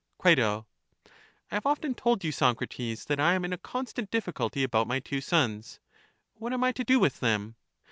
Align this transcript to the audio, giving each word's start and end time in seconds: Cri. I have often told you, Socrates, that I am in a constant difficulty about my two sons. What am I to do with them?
Cri. 0.17 0.31
I 0.41 0.63
have 1.51 1.67
often 1.67 1.93
told 1.93 2.23
you, 2.23 2.31
Socrates, 2.31 3.05
that 3.05 3.19
I 3.19 3.35
am 3.35 3.45
in 3.45 3.53
a 3.53 3.57
constant 3.59 4.09
difficulty 4.09 4.63
about 4.63 4.87
my 4.87 4.99
two 4.99 5.21
sons. 5.21 5.79
What 6.33 6.53
am 6.53 6.63
I 6.63 6.71
to 6.71 6.83
do 6.83 6.99
with 6.99 7.19
them? 7.19 7.53